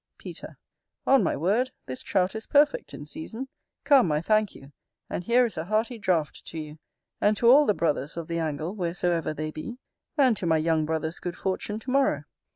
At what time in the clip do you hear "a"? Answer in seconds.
5.59-5.65